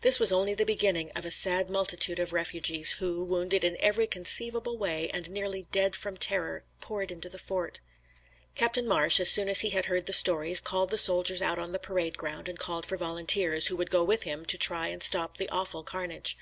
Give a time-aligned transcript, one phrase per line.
[0.00, 4.06] This was only the beginning of a sad multitude of refugees, who, wounded in every
[4.06, 7.80] conceivable way, and nearly dead from terror, poured into the fort.
[8.54, 11.72] Captain Marsh, as soon as he had heard the stories, called the soldiers out on
[11.72, 15.02] the parade ground and called for volunteers, who would go with him to try and
[15.02, 16.38] stop the awful carnage.